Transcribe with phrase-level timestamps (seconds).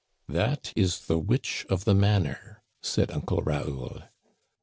[0.27, 4.01] That is the witch of the manor," said Uncle Raoul.